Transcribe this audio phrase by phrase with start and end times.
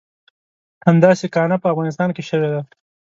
[0.87, 2.61] همداسې کانه په افغانستان کې شوې ده.